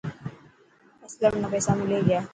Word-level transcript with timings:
اسلم 1.05 1.33
نا 1.41 1.47
پيسا 1.53 1.71
ملي 1.79 1.99
گيا. 2.07 2.21